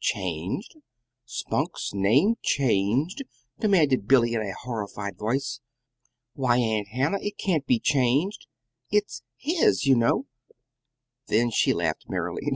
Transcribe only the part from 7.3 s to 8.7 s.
can't be changed;